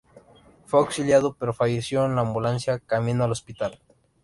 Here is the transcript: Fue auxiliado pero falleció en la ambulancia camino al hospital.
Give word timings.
Fue 0.65 0.79
auxiliado 0.79 1.35
pero 1.37 1.53
falleció 1.53 2.07
en 2.07 2.15
la 2.15 2.21
ambulancia 2.21 2.79
camino 2.79 3.23
al 3.23 3.33
hospital. 3.33 3.79